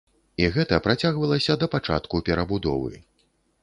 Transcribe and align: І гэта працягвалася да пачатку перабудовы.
І 0.43 0.47
гэта 0.55 0.79
працягвалася 0.85 1.59
да 1.65 1.71
пачатку 1.77 2.25
перабудовы. 2.31 2.95